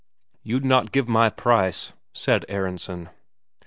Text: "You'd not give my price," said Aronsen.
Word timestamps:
"You'd 0.41 0.65
not 0.65 0.91
give 0.91 1.07
my 1.07 1.29
price," 1.29 1.93
said 2.11 2.43
Aronsen. 2.49 3.09